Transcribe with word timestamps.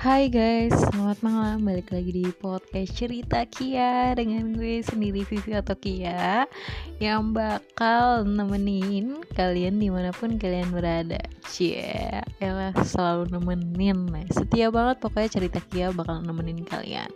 Hai 0.00 0.32
guys, 0.32 0.72
selamat 0.72 1.20
malam. 1.20 1.68
Balik 1.68 1.92
lagi 1.92 2.24
di 2.24 2.24
podcast 2.40 2.96
cerita 2.96 3.44
Kia 3.44 4.16
Dengan 4.16 4.56
gue 4.56 4.80
sendiri 4.80 5.28
Vivi 5.28 5.52
atau 5.52 5.76
Kia 5.76 6.48
Yang 6.96 7.36
bakal 7.36 8.24
nemenin 8.24 9.20
kalian 9.36 9.76
di 9.76 9.92
mana 9.92 10.08
pun 10.16 10.40
kalian 10.40 10.72
berada. 10.72 11.20
Cie, 11.44 12.16
elah 12.40 12.72
selalu 12.80 13.28
nemenin 13.28 14.08
Setia 14.32 14.72
banget 14.72 15.04
pokoknya 15.04 15.36
cerita 15.36 15.60
Kia 15.68 15.92
bakal 15.92 16.24
nemenin 16.24 16.64
kalian. 16.64 17.12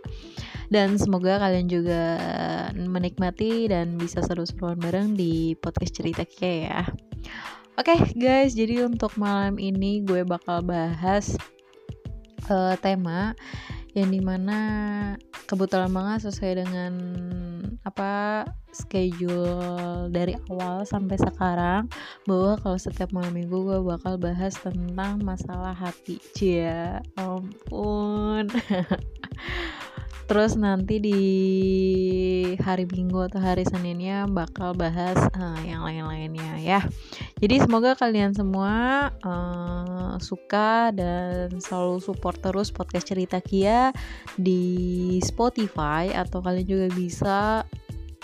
Dan 0.69 1.01
semoga 1.01 1.41
kalian 1.41 1.65
juga 1.65 2.21
menikmati 2.77 3.65
dan 3.65 3.97
bisa 3.97 4.21
seru-seruan 4.21 4.77
bareng 4.77 5.17
di 5.17 5.57
podcast 5.57 6.05
cerita 6.05 6.21
Kia 6.21 6.69
ya. 6.69 6.81
Oke 7.81 7.97
okay, 7.97 8.13
guys, 8.13 8.53
jadi 8.53 8.85
untuk 8.85 9.17
malam 9.17 9.57
ini 9.57 10.05
gue 10.05 10.21
bakal 10.21 10.61
bahas 10.61 11.33
uh, 12.49 12.75
tema 12.79 13.33
yang 13.95 14.11
di 14.11 14.19
mana 14.19 14.59
kebetulan 15.47 15.87
banget 15.87 16.27
sesuai 16.27 16.67
dengan 16.67 16.93
apa 17.87 18.43
schedule 18.75 20.11
dari 20.11 20.35
awal 20.51 20.83
sampai 20.83 21.15
sekarang 21.15 21.87
bahwa 22.27 22.59
kalau 22.59 22.75
setiap 22.75 23.15
malam 23.15 23.31
minggu 23.31 23.55
gue 23.55 23.79
bakal 23.79 24.19
bahas 24.19 24.57
tentang 24.59 25.23
masalah 25.23 25.71
hati. 25.71 26.19
Cia 26.35 26.99
ampun 27.15 28.51
Terus 30.25 30.57
nanti 30.57 30.97
di 30.97 31.21
hari 32.57 32.89
Minggu 32.89 33.29
atau 33.29 33.37
hari 33.37 33.61
Seninnya 33.61 34.25
bakal 34.25 34.73
bahas 34.73 35.17
uh, 35.37 35.61
yang 35.61 35.85
lain-lainnya 35.85 36.57
ya. 36.57 36.81
Jadi 37.37 37.61
semoga 37.61 37.93
kalian 37.93 38.33
semua 38.33 38.73
uh, 39.21 40.17
suka 40.17 40.89
dan 40.89 41.53
selalu 41.61 42.01
support 42.01 42.41
terus 42.41 42.73
podcast 42.73 43.05
cerita 43.05 43.37
Kia 43.37 43.93
di 44.33 45.17
Spotify 45.21 46.09
atau 46.09 46.41
kalian 46.41 46.65
juga 46.65 46.87
bisa 46.97 47.37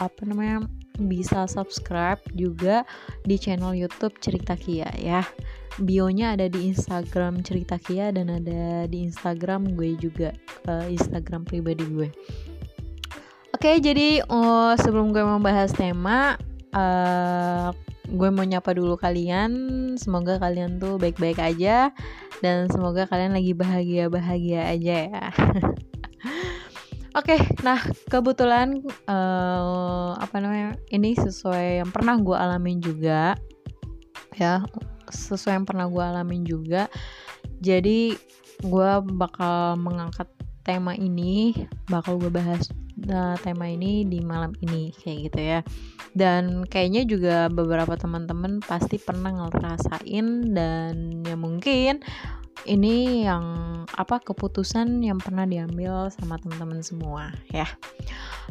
apa 0.02 0.22
namanya 0.26 0.66
bisa 0.98 1.46
subscribe 1.46 2.22
juga 2.34 2.82
di 3.26 3.38
channel 3.38 3.78
YouTube 3.78 4.18
Cerita 4.18 4.58
Kia 4.58 4.90
ya 4.98 5.22
bionya 5.80 6.36
ada 6.36 6.52
di 6.52 6.68
Instagram 6.68 7.48
cerita 7.48 7.80
Kia 7.80 8.12
dan 8.12 8.28
ada 8.28 8.86
di 8.92 9.08
Instagram 9.08 9.72
gue 9.80 9.96
juga 9.96 10.36
uh, 10.68 10.86
Instagram 10.90 11.48
pribadi 11.48 11.86
gue. 11.88 12.10
Oke 13.52 13.78
jadi 13.78 14.26
uh, 14.26 14.74
sebelum 14.80 15.14
gue 15.14 15.22
membahas 15.22 15.70
tema 15.70 16.40
uh, 16.74 17.70
gue 18.12 18.30
mau 18.34 18.44
nyapa 18.44 18.76
dulu 18.76 19.00
kalian. 19.00 19.52
Semoga 19.96 20.42
kalian 20.42 20.82
tuh 20.82 21.00
baik-baik 21.00 21.40
aja 21.40 21.96
dan 22.44 22.68
semoga 22.68 23.08
kalian 23.08 23.38
lagi 23.38 23.54
bahagia-bahagia 23.56 24.62
aja 24.68 24.96
ya. 25.08 25.26
Oke, 27.12 27.36
okay, 27.36 27.40
nah 27.60 27.76
kebetulan 28.08 28.88
uh, 29.04 30.16
apa 30.16 30.40
namanya 30.40 30.80
ini 30.96 31.12
sesuai 31.12 31.84
yang 31.84 31.92
pernah 31.92 32.16
gue 32.16 32.38
alamin 32.40 32.80
juga. 32.80 33.36
Ya 34.40 34.64
sesuai 35.12 35.60
yang 35.60 35.68
pernah 35.68 35.92
gue 35.92 36.00
alamin 36.00 36.48
juga. 36.48 36.88
Jadi 37.60 38.16
gue 38.64 38.92
bakal 39.12 39.76
mengangkat 39.76 40.32
tema 40.62 40.94
ini 40.94 41.54
bakal 41.90 42.18
gue 42.22 42.30
bahas 42.30 42.70
uh, 43.10 43.36
tema 43.42 43.70
ini 43.70 44.06
di 44.06 44.22
malam 44.22 44.54
ini 44.62 44.94
kayak 44.94 45.18
gitu 45.32 45.40
ya 45.42 45.60
dan 46.14 46.68
kayaknya 46.68 47.08
juga 47.08 47.38
beberapa 47.48 47.96
teman-teman 47.96 48.60
pasti 48.62 49.00
pernah 49.00 49.32
ngerasain 49.32 50.54
dan 50.54 51.24
ya 51.26 51.36
mungkin 51.40 52.04
ini 52.70 53.26
yang 53.26 53.44
apa 53.98 54.22
keputusan 54.22 55.02
yang 55.02 55.18
pernah 55.18 55.50
diambil 55.50 56.14
sama 56.14 56.38
teman-teman 56.38 56.86
semua 56.86 57.34
ya. 57.50 57.66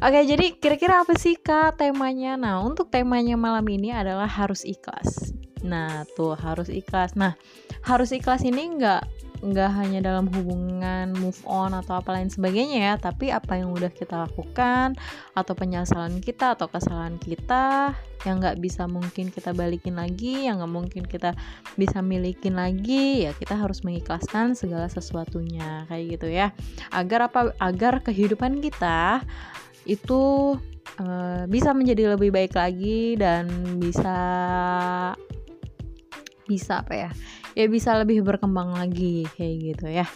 Oke, 0.03 0.27
jadi 0.27 0.57
kira-kira 0.59 1.05
apa 1.05 1.15
sih 1.15 1.39
Kak 1.39 1.79
temanya? 1.79 2.35
Nah, 2.35 2.59
untuk 2.65 2.91
temanya 2.91 3.39
malam 3.39 3.63
ini 3.71 3.95
adalah 3.95 4.27
harus 4.27 4.67
ikhlas. 4.67 5.31
Nah, 5.63 6.09
tuh 6.17 6.35
harus 6.35 6.73
ikhlas. 6.73 7.15
Nah, 7.15 7.37
harus 7.85 8.11
ikhlas 8.11 8.43
ini 8.43 8.81
nggak 8.81 9.30
nggak 9.41 9.71
hanya 9.73 10.01
dalam 10.05 10.29
hubungan 10.29 11.17
move 11.17 11.41
on 11.49 11.73
atau 11.73 11.97
apa 12.01 12.13
lain 12.13 12.29
sebagainya 12.29 12.79
ya, 12.93 12.95
tapi 13.01 13.33
apa 13.33 13.57
yang 13.57 13.73
udah 13.73 13.89
kita 13.89 14.29
lakukan 14.29 14.93
atau 15.33 15.53
penyesalan 15.57 16.21
kita 16.21 16.53
atau 16.57 16.69
kesalahan 16.69 17.17
kita 17.17 17.97
yang 18.29 18.37
nggak 18.37 18.61
bisa 18.61 18.85
mungkin 18.85 19.33
kita 19.33 19.57
balikin 19.57 19.97
lagi, 19.97 20.45
yang 20.45 20.61
nggak 20.61 20.73
mungkin 20.73 21.05
kita 21.09 21.33
bisa 21.81 22.05
milikin 22.05 22.61
lagi, 22.61 23.25
ya 23.25 23.33
kita 23.33 23.57
harus 23.57 23.81
mengikhlaskan 23.81 24.53
segala 24.53 24.93
sesuatunya 24.93 25.89
kayak 25.89 26.21
gitu 26.21 26.29
ya. 26.29 26.53
Agar 26.93 27.33
apa? 27.33 27.57
Agar 27.57 28.05
kehidupan 28.05 28.61
kita 28.61 29.25
itu 29.89 30.55
uh, 31.01 31.43
bisa 31.49 31.73
menjadi 31.73 32.13
lebih 32.13 32.29
baik 32.29 32.53
lagi 32.53 33.17
dan 33.17 33.49
bisa 33.81 34.19
bisa 36.51 36.83
apa 36.83 37.09
ya 37.09 37.11
ya 37.55 37.67
bisa 37.67 37.99
lebih 37.99 38.23
berkembang 38.23 38.75
lagi 38.75 39.27
kayak 39.35 39.57
gitu 39.61 39.87
ya. 39.91 40.07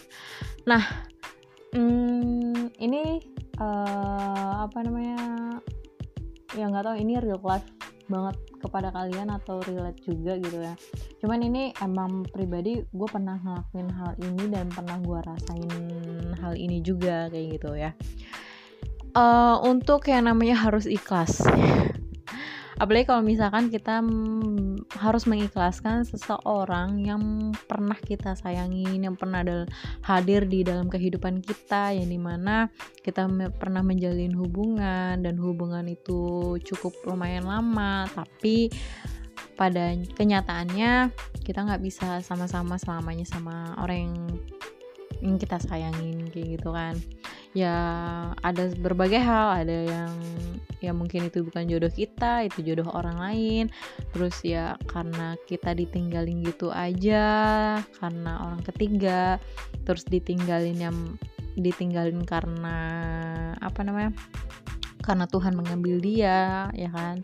Nah 0.67 0.83
hmm, 1.75 2.75
ini 2.79 3.19
uh, 3.59 4.65
apa 4.65 4.77
namanya 4.83 5.21
ya 6.55 6.71
nggak 6.71 6.85
tahu 6.87 6.95
ini 6.99 7.19
real 7.19 7.41
life 7.43 7.67
banget 8.05 8.37
kepada 8.61 8.93
kalian 8.93 9.33
atau 9.33 9.61
relate 9.65 10.01
juga 10.05 10.37
gitu 10.37 10.61
ya. 10.61 10.73
Cuman 11.21 11.41
ini 11.41 11.73
emang 11.81 12.25
pribadi 12.29 12.81
gue 12.85 13.09
pernah 13.09 13.37
ngelakuin 13.41 13.89
hal 13.89 14.11
ini 14.21 14.43
dan 14.49 14.69
pernah 14.69 14.97
gue 15.01 15.19
rasain 15.25 15.69
hal 16.37 16.53
ini 16.53 16.81
juga 16.85 17.29
kayak 17.33 17.47
gitu 17.59 17.71
ya. 17.73 17.91
Uh, 19.15 19.63
untuk 19.63 20.11
yang 20.11 20.27
namanya 20.27 20.59
harus 20.59 20.83
ikhlas 20.83 21.39
apalagi 22.75 23.07
kalau 23.07 23.23
misalkan 23.23 23.71
kita 23.71 24.03
harus 24.99 25.23
mengikhlaskan 25.27 26.03
seseorang 26.03 26.99
yang 27.03 27.51
pernah 27.67 27.95
kita 27.95 28.35
sayangin 28.35 28.99
yang 28.99 29.15
pernah 29.15 29.43
hadir 30.03 30.43
di 30.47 30.63
dalam 30.63 30.91
kehidupan 30.91 31.39
kita 31.39 31.95
yang 31.95 32.11
di 32.11 32.19
mana 32.19 32.67
kita 32.99 33.27
pernah 33.55 33.79
menjalin 33.79 34.35
hubungan 34.35 35.23
dan 35.23 35.35
hubungan 35.39 35.87
itu 35.87 36.55
cukup 36.67 36.91
lumayan 37.07 37.47
lama 37.47 38.07
tapi 38.11 38.67
pada 39.55 39.95
kenyataannya 40.19 41.15
kita 41.47 41.59
nggak 41.63 41.83
bisa 41.83 42.19
sama-sama 42.19 42.75
selamanya 42.75 43.23
sama 43.23 43.71
orang 43.79 44.11
yang 44.11 44.15
yang 45.23 45.35
kita 45.39 45.57
sayangin 45.63 46.27
kayak 46.27 46.59
gitu 46.59 46.75
kan 46.75 46.95
ya 47.55 47.77
ada 48.43 48.69
berbagai 48.75 49.17
hal. 49.23 49.63
Ada 49.65 49.77
yang 49.87 50.11
ya 50.83 50.91
mungkin 50.93 51.31
itu 51.31 51.41
bukan 51.41 51.65
jodoh 51.65 51.89
kita 51.89 52.45
itu 52.45 52.61
jodoh 52.61 52.91
orang 52.91 53.17
lain. 53.17 53.65
Terus 54.11 54.43
ya 54.43 54.75
karena 54.91 55.39
kita 55.47 55.71
ditinggalin 55.73 56.43
gitu 56.43 56.69
aja 56.69 57.25
karena 57.97 58.31
orang 58.43 58.61
ketiga 58.61 59.39
terus 59.87 60.03
ditinggalin 60.05 60.77
yang 60.77 60.97
ditinggalin 61.55 62.21
karena 62.27 62.77
apa 63.63 63.79
namanya 63.81 64.11
karena 65.01 65.25
Tuhan 65.25 65.55
mengambil 65.55 66.03
dia 66.03 66.69
ya 66.75 66.91
kan? 66.91 67.23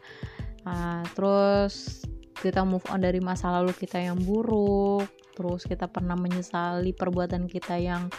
Uh, 0.62 1.04
terus 1.18 2.06
kita 2.42 2.66
move 2.66 2.86
on 2.90 3.06
dari 3.06 3.22
masa 3.22 3.54
lalu 3.54 3.74
kita 3.78 4.02
yang 4.02 4.18
buruk 4.18 5.06
terus 5.38 5.66
kita 5.66 5.90
pernah 5.90 6.18
menyesali 6.18 6.94
perbuatan 6.94 7.50
kita 7.50 7.78
yang 7.82 8.10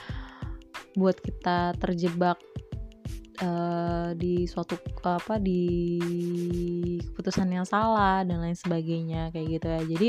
buat 0.97 1.17
kita 1.21 1.77
terjebak 1.81 2.37
uh, 3.43 4.11
di 4.15 4.47
suatu 4.47 4.79
apa 5.03 5.41
di 5.43 5.99
keputusan 7.11 7.51
yang 7.51 7.67
salah 7.67 8.23
dan 8.23 8.39
lain 8.39 8.57
sebagainya 8.57 9.35
kayak 9.35 9.47
gitu 9.59 9.67
ya. 9.67 9.83
Jadi 9.83 10.09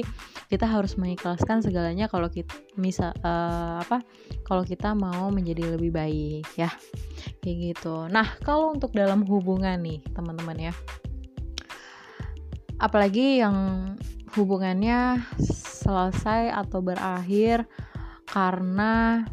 kita 0.51 0.65
harus 0.69 0.93
mengikhlaskan 0.99 1.65
segalanya 1.65 2.05
kalau 2.05 2.29
kita 2.29 2.53
misal 2.77 3.15
uh, 3.25 3.81
apa 3.81 4.05
kalau 4.45 4.61
kita 4.61 4.93
mau 4.93 5.33
menjadi 5.33 5.75
lebih 5.77 5.91
baik 5.93 6.45
ya. 6.59 6.69
Kayak 7.41 7.57
gitu. 7.73 8.07
Nah 8.11 8.37
kalau 8.45 8.75
untuk 8.75 8.93
dalam 8.93 9.25
hubungan 9.25 9.79
nih 9.81 10.03
teman-teman 10.13 10.71
ya. 10.71 10.73
Apalagi 12.77 13.39
yang 13.39 13.55
hubungannya 14.35 15.23
selesai 15.39 16.51
atau 16.51 16.83
berakhir 16.83 17.69
karena 18.27 19.23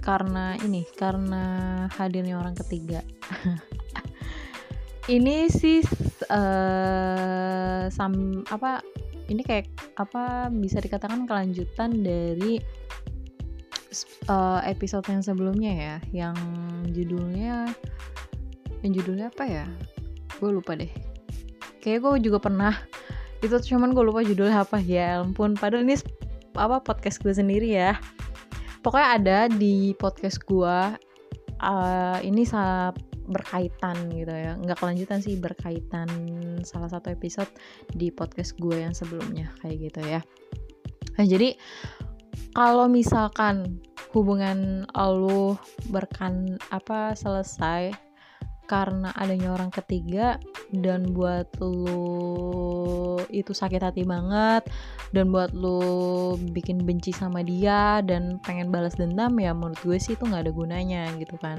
karena 0.00 0.56
ini 0.64 0.88
karena 0.96 1.44
hadirnya 1.94 2.40
orang 2.40 2.56
ketiga. 2.56 3.04
Ini 5.10 5.50
sih 5.50 5.82
uh, 6.30 7.90
sam 7.90 8.44
apa 8.46 8.78
ini 9.26 9.42
kayak 9.42 9.66
apa 9.98 10.54
bisa 10.54 10.78
dikatakan 10.78 11.26
kelanjutan 11.26 11.98
dari 11.98 12.62
uh, 14.30 14.62
episode 14.62 15.02
yang 15.10 15.18
sebelumnya 15.18 15.72
ya 15.74 15.96
yang 16.14 16.36
judulnya 16.94 17.74
yang 18.86 18.92
judulnya 18.94 19.34
apa 19.34 19.44
ya? 19.50 19.66
Gue 20.38 20.54
lupa 20.54 20.78
deh. 20.78 20.92
Kayak 21.82 22.06
gue 22.06 22.30
juga 22.30 22.38
pernah 22.38 22.78
itu 23.42 23.56
cuman 23.74 23.90
gue 23.90 24.04
lupa 24.06 24.22
judulnya 24.22 24.62
apa 24.62 24.78
ya 24.78 25.26
ampun. 25.26 25.58
Padahal 25.58 25.90
ini 25.90 25.98
apa 26.54 26.78
podcast 26.86 27.18
gue 27.18 27.34
sendiri 27.34 27.66
ya 27.66 27.98
pokoknya 28.80 29.08
ada 29.20 29.38
di 29.48 29.92
podcast 29.96 30.40
gue 30.44 30.78
uh, 31.60 32.18
ini 32.24 32.42
berkaitan 33.30 34.10
gitu 34.10 34.34
ya. 34.34 34.58
Nggak 34.58 34.82
kelanjutan 34.82 35.22
sih 35.22 35.38
berkaitan 35.38 36.08
salah 36.66 36.90
satu 36.90 37.14
episode 37.14 37.48
di 37.94 38.10
podcast 38.10 38.58
gue 38.58 38.82
yang 38.82 38.92
sebelumnya 38.96 39.54
kayak 39.62 39.90
gitu 39.90 40.00
ya. 40.02 40.20
Nah 41.16 41.24
jadi 41.24 41.54
kalau 42.56 42.90
misalkan 42.90 43.78
hubungan 44.10 44.82
lo 44.98 45.54
berkan 45.94 46.58
apa 46.74 47.14
selesai 47.14 48.09
karena 48.70 49.10
adanya 49.18 49.50
orang 49.50 49.74
ketiga 49.74 50.38
dan 50.70 51.10
buat 51.10 51.50
lu 51.58 53.18
itu 53.26 53.50
sakit 53.50 53.82
hati 53.82 54.06
banget 54.06 54.62
dan 55.10 55.34
buat 55.34 55.50
lu 55.50 56.38
bikin 56.54 56.86
benci 56.86 57.10
sama 57.10 57.42
dia 57.42 57.98
dan 58.06 58.38
pengen 58.46 58.70
balas 58.70 58.94
dendam 58.94 59.34
ya 59.42 59.50
menurut 59.50 59.82
gue 59.82 59.98
sih 59.98 60.14
itu 60.14 60.22
nggak 60.22 60.46
ada 60.46 60.52
gunanya 60.54 61.10
gitu 61.18 61.34
kan. 61.42 61.58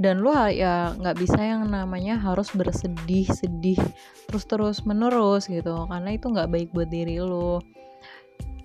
Dan 0.00 0.24
lu 0.24 0.32
ya 0.32 0.96
nggak 0.96 1.20
bisa 1.20 1.36
yang 1.36 1.68
namanya 1.68 2.16
harus 2.16 2.48
bersedih 2.56 3.28
sedih 3.28 3.80
terus 4.24 4.48
terus 4.48 4.76
menerus 4.88 5.52
gitu 5.52 5.84
karena 5.84 6.16
itu 6.16 6.32
nggak 6.32 6.48
baik 6.48 6.68
buat 6.72 6.88
diri 6.88 7.20
lu. 7.20 7.60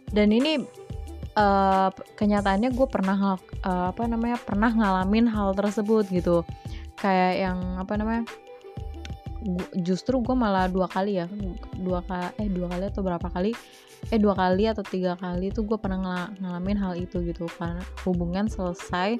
Dan 0.07 0.31
ini 0.31 0.63
uh, 1.35 1.91
kenyataannya 2.15 2.71
gue 2.71 2.87
pernah 2.87 3.35
uh, 3.35 3.91
apa 3.91 4.07
namanya 4.07 4.39
pernah 4.39 4.71
ngalamin 4.71 5.27
hal 5.27 5.51
tersebut 5.51 6.07
gitu 6.11 6.47
kayak 7.01 7.33
yang 7.49 7.59
apa 7.81 7.97
namanya 7.97 8.23
justru 9.81 10.21
gue 10.21 10.37
malah 10.37 10.69
dua 10.69 10.85
kali 10.85 11.17
ya 11.17 11.25
dua 11.81 12.05
kali 12.05 12.29
eh 12.37 12.49
dua 12.49 12.69
kali 12.69 12.83
atau 12.93 13.01
berapa 13.01 13.25
kali 13.25 13.51
eh 14.13 14.19
dua 14.21 14.37
kali 14.37 14.69
atau 14.69 14.85
tiga 14.85 15.17
kali 15.17 15.49
itu 15.49 15.65
gue 15.65 15.77
pernah 15.81 16.29
ng 16.29 16.45
ngalamin 16.45 16.77
hal 16.77 16.93
itu 16.93 17.25
gitu 17.25 17.49
karena 17.57 17.81
hubungan 18.05 18.45
selesai 18.45 19.17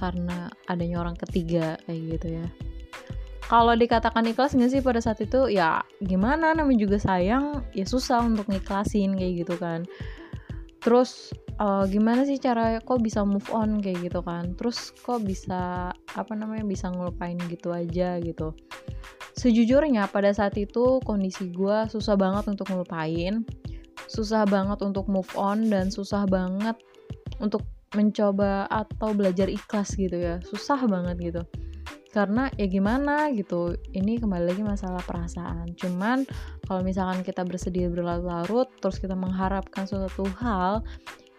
karena 0.00 0.48
adanya 0.64 1.04
orang 1.04 1.16
ketiga 1.16 1.76
kayak 1.84 2.16
gitu 2.16 2.40
ya. 2.40 2.46
Kalau 3.50 3.74
dikatakan 3.74 4.24
ikhlas 4.30 4.54
nggak 4.54 4.70
sih 4.70 4.80
pada 4.80 5.02
saat 5.02 5.20
itu? 5.20 5.50
Ya 5.50 5.82
gimana? 6.00 6.54
Namanya 6.54 6.86
juga 6.86 6.96
sayang 7.02 7.66
ya 7.74 7.84
susah 7.84 8.22
untuk 8.24 8.46
ngiklasin 8.46 9.18
kayak 9.18 9.44
gitu 9.44 9.54
kan. 9.58 9.84
Terus 10.80 11.34
uh, 11.60 11.84
gimana 11.86 12.24
sih 12.24 12.40
cara 12.40 12.80
kok 12.80 13.04
bisa 13.04 13.22
move 13.22 13.46
on 13.52 13.84
kayak 13.84 14.10
gitu 14.10 14.24
kan? 14.24 14.56
Terus 14.56 14.96
kok 15.04 15.20
bisa 15.20 15.92
apa 15.92 16.32
namanya 16.32 16.64
bisa 16.64 16.88
ngelupain 16.88 17.36
gitu 17.46 17.70
aja 17.70 18.16
gitu. 18.18 18.56
Sejujurnya 19.36 20.08
pada 20.08 20.32
saat 20.34 20.56
itu 20.58 20.98
kondisi 21.04 21.52
gue 21.52 21.86
susah 21.92 22.16
banget 22.18 22.48
untuk 22.50 22.66
ngelupain 22.72 23.46
susah 24.10 24.42
banget 24.42 24.82
untuk 24.82 25.06
move 25.06 25.30
on 25.38 25.70
dan 25.70 25.86
susah 25.86 26.26
banget 26.26 26.74
untuk 27.38 27.62
mencoba 27.94 28.66
atau 28.66 29.14
belajar 29.14 29.46
ikhlas 29.46 29.94
gitu 29.94 30.18
ya. 30.18 30.42
Susah 30.42 30.82
banget 30.90 31.16
gitu. 31.30 31.42
Karena 32.10 32.50
ya 32.58 32.66
gimana 32.66 33.30
gitu 33.30 33.78
ini 33.94 34.18
kembali 34.18 34.50
lagi 34.50 34.62
masalah 34.66 34.98
perasaan. 35.06 35.78
Cuman 35.78 36.26
kalau 36.66 36.82
misalkan 36.82 37.22
kita 37.22 37.46
bersedia 37.46 37.86
berlarut-larut 37.86 38.66
terus 38.82 38.98
kita 38.98 39.14
mengharapkan 39.14 39.86
suatu 39.86 40.26
hal 40.42 40.82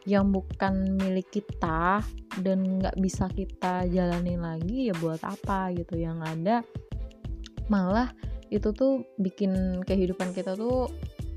yang 0.10 0.34
bukan 0.34 0.98
milik 0.98 1.30
kita 1.30 2.02
dan 2.42 2.82
nggak 2.82 2.98
bisa 2.98 3.30
kita 3.30 3.86
jalani 3.86 4.34
lagi 4.40 4.90
ya 4.90 4.96
buat 4.98 5.22
apa 5.22 5.70
gitu. 5.78 6.00
Yang 6.00 6.18
ada 6.26 6.56
malah 7.70 8.10
itu 8.52 8.74
tuh 8.74 9.06
bikin 9.22 9.84
kehidupan 9.86 10.34
kita 10.36 10.58
tuh 10.58 10.92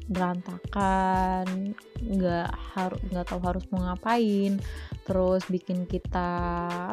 berantakan 0.05 1.73
nggak 2.05 2.53
harus 2.77 3.01
nggak 3.09 3.27
tahu 3.29 3.41
harus 3.45 3.65
mau 3.69 3.85
ngapain. 3.85 4.57
Terus 5.05 5.45
bikin 5.53 5.85
kita 5.85 6.31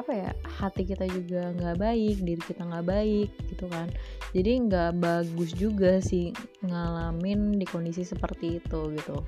apa 0.03 0.11
ya 0.11 0.31
hati 0.59 0.83
kita 0.83 1.07
juga 1.07 1.55
nggak 1.55 1.79
baik 1.79 2.17
diri 2.19 2.43
kita 2.43 2.67
nggak 2.67 2.87
baik 2.87 3.29
gitu 3.47 3.71
kan. 3.71 3.87
Jadi 4.35 4.67
nggak 4.67 4.99
bagus 4.99 5.55
juga 5.55 6.03
sih 6.03 6.35
ngalamin 6.67 7.55
di 7.55 7.63
kondisi 7.63 8.03
seperti 8.03 8.59
itu 8.59 8.91
gitu 8.95 9.23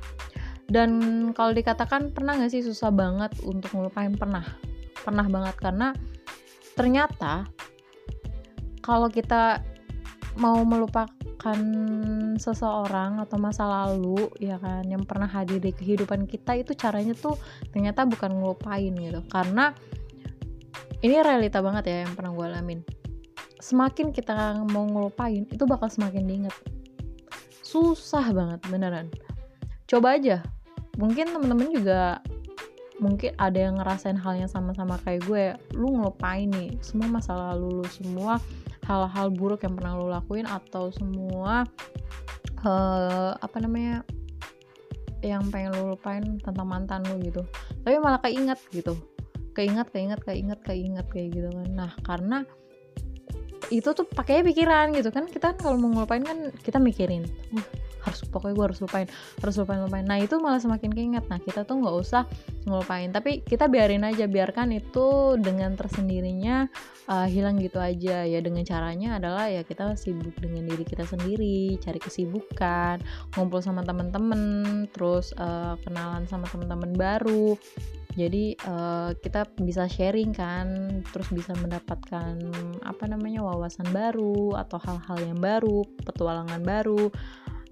dan 0.68 0.92
kalau 1.36 1.52
dikatakan 1.52 2.12
pernah 2.16 2.40
gak 2.40 2.52
sih 2.52 2.64
susah 2.64 2.90
banget 2.90 3.36
untuk 3.44 3.72
ngelupain? 3.76 4.16
Pernah. 4.16 4.46
Pernah 5.04 5.28
banget 5.28 5.56
karena 5.60 5.88
ternyata 6.74 7.48
kalau 8.80 9.12
kita 9.12 9.62
mau 10.40 10.64
melupakan 10.66 11.60
seseorang 12.40 13.22
atau 13.22 13.38
masa 13.38 13.68
lalu 13.68 14.32
ya 14.42 14.58
kan 14.58 14.82
yang 14.88 15.06
pernah 15.06 15.30
hadir 15.30 15.62
di 15.62 15.70
kehidupan 15.76 16.26
kita 16.26 16.58
itu 16.58 16.74
caranya 16.74 17.14
tuh 17.14 17.38
ternyata 17.70 18.08
bukan 18.08 18.40
ngelupain 18.40 18.96
gitu. 18.96 19.22
Karena 19.28 19.76
ini 21.04 21.20
realita 21.20 21.60
banget 21.60 21.84
ya 21.92 21.98
yang 22.08 22.16
pernah 22.16 22.32
gue 22.32 22.46
alamin. 22.48 22.80
Semakin 23.60 24.16
kita 24.16 24.64
mau 24.72 24.88
ngelupain 24.88 25.48
itu 25.52 25.64
bakal 25.68 25.92
semakin 25.92 26.24
diinget 26.28 26.56
susah 27.74 28.30
banget 28.30 28.62
beneran 28.70 29.10
coba 29.94 30.18
aja. 30.18 30.42
Mungkin 30.98 31.30
temen-temen 31.30 31.70
juga 31.70 32.18
mungkin 32.98 33.34
ada 33.38 33.58
yang 33.70 33.78
ngerasain 33.78 34.18
hal 34.18 34.42
yang 34.42 34.50
sama-sama 34.50 34.98
kayak 35.06 35.22
gue. 35.30 35.54
Lu 35.78 35.94
ngelupain 35.94 36.50
nih 36.50 36.74
semua 36.82 37.14
masa 37.14 37.38
lalu 37.38 37.82
lu 37.82 37.88
semua 37.94 38.42
hal-hal 38.90 39.30
buruk 39.30 39.62
yang 39.62 39.78
pernah 39.78 39.94
lu 40.02 40.10
lakuin 40.10 40.50
atau 40.50 40.90
semua 40.90 41.64
uh, 42.66 43.32
apa 43.38 43.58
namanya 43.62 44.02
yang 45.24 45.46
pengen 45.54 45.72
lu 45.78 45.96
lupain 45.96 46.26
tentang 46.42 46.66
mantan 46.66 47.06
lu 47.06 47.22
gitu. 47.22 47.46
Tapi 47.86 48.02
malah 48.02 48.20
keinget 48.26 48.58
gitu. 48.74 48.98
Keinget 49.54 49.94
keinget 49.94 50.20
keinget 50.26 50.60
keinget 50.66 51.06
kayak 51.14 51.30
gitu 51.38 51.50
kan. 51.54 51.70
Nah 51.70 51.92
karena 52.02 52.42
itu 53.72 53.90
tuh 53.94 54.06
pakainya 54.10 54.44
pikiran 54.50 54.90
gitu 54.98 55.14
kan. 55.14 55.30
Kita 55.30 55.54
kalau 55.58 55.78
mau 55.78 56.02
ngelupain 56.02 56.26
kan 56.26 56.50
kita 56.66 56.82
mikirin 56.82 57.30
harus 58.04 58.20
pokoknya 58.28 58.54
gue 58.56 58.66
harus 58.72 58.80
lupain 58.84 59.08
harus 59.40 59.56
lupain 59.56 59.80
lupain. 59.80 60.06
Nah 60.06 60.20
itu 60.20 60.36
malah 60.38 60.60
semakin 60.60 60.92
keinget. 60.92 61.26
Nah 61.32 61.40
kita 61.40 61.64
tuh 61.64 61.80
nggak 61.80 61.96
usah 61.96 62.24
ngelupain. 62.68 63.10
Tapi 63.10 63.42
kita 63.44 63.72
biarin 63.72 64.04
aja 64.04 64.28
biarkan 64.28 64.76
itu 64.76 65.40
dengan 65.40 65.74
tersendirinya 65.80 66.68
uh, 67.08 67.28
hilang 67.28 67.58
gitu 67.60 67.80
aja. 67.80 68.28
Ya 68.28 68.40
dengan 68.44 68.68
caranya 68.68 69.18
adalah 69.18 69.48
ya 69.48 69.64
kita 69.64 69.96
sibuk 69.96 70.36
dengan 70.38 70.68
diri 70.68 70.84
kita 70.84 71.08
sendiri 71.08 71.80
cari 71.80 72.00
kesibukan 72.00 73.00
ngumpul 73.36 73.64
sama 73.64 73.82
temen-temen 73.88 74.86
terus 74.92 75.32
uh, 75.40 75.80
kenalan 75.82 76.28
sama 76.28 76.46
temen-temen 76.52 76.92
baru. 76.96 77.56
Jadi 78.14 78.54
uh, 78.70 79.10
kita 79.18 79.50
bisa 79.58 79.90
sharing 79.90 80.38
kan 80.38 81.02
terus 81.10 81.34
bisa 81.34 81.58
mendapatkan 81.58 82.38
apa 82.86 83.04
namanya 83.10 83.42
wawasan 83.42 83.90
baru 83.90 84.54
atau 84.54 84.78
hal-hal 84.78 85.18
yang 85.34 85.40
baru 85.42 85.82
petualangan 86.06 86.62
baru 86.62 87.10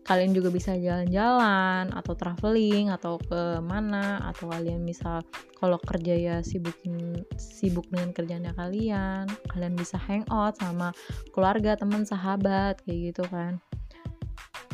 kalian 0.02 0.34
juga 0.34 0.50
bisa 0.50 0.74
jalan-jalan 0.74 1.94
atau 1.94 2.14
traveling 2.18 2.90
atau 2.90 3.22
ke 3.22 3.62
mana 3.62 4.18
atau 4.34 4.50
kalian 4.50 4.82
misal 4.82 5.22
kalau 5.62 5.78
kerja 5.78 6.18
ya 6.18 6.36
sibukin 6.42 7.22
sibuk 7.38 7.86
dengan 7.94 8.10
kerjanya 8.10 8.52
kalian 8.58 9.30
kalian 9.54 9.74
bisa 9.78 10.02
hangout 10.02 10.58
sama 10.58 10.90
keluarga 11.32 11.78
teman 11.78 12.04
sahabat 12.04 12.82
kayak 12.86 13.14
gitu 13.14 13.24
kan. 13.30 13.62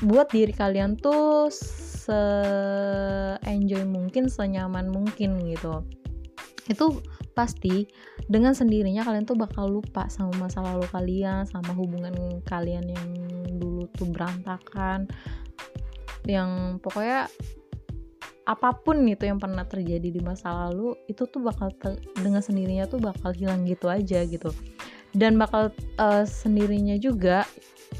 Buat 0.06 0.30
diri 0.30 0.54
kalian 0.54 0.94
tuh 0.96 1.50
se 1.50 2.22
enjoy 3.44 3.82
mungkin 3.84 4.30
senyaman 4.30 4.88
mungkin 4.94 5.42
gitu 5.44 5.82
itu 6.68 7.02
pasti 7.32 7.88
dengan 8.26 8.52
sendirinya 8.52 9.06
kalian 9.06 9.24
tuh 9.24 9.38
bakal 9.38 9.70
lupa 9.70 10.10
sama 10.10 10.34
masa 10.36 10.66
lalu 10.66 10.90
kalian 10.90 11.46
sama 11.46 11.72
hubungan 11.78 12.42
kalian 12.44 12.86
yang 12.90 13.08
dulu 13.58 13.88
tuh 13.96 14.08
berantakan. 14.10 15.08
Yang 16.28 16.82
pokoknya 16.84 17.32
apa 18.48 18.70
pun 18.80 19.04
itu 19.04 19.28
yang 19.28 19.44
pernah 19.44 19.68
terjadi 19.68 20.08
di 20.08 20.22
masa 20.24 20.52
lalu 20.68 20.96
itu 21.12 21.28
tuh 21.28 21.44
bakal 21.44 21.72
dengan 22.16 22.40
sendirinya 22.40 22.88
tuh 22.88 23.00
bakal 23.00 23.32
hilang 23.36 23.68
gitu 23.68 23.88
aja 23.88 24.24
gitu. 24.24 24.52
Dan 25.16 25.40
bakal 25.40 25.72
uh, 25.98 26.24
sendirinya 26.28 27.00
juga 27.00 27.48